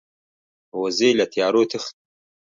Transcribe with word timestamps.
وزې 0.81 1.09
له 1.19 1.25
تیارو 1.33 1.63
تښتي 1.71 2.01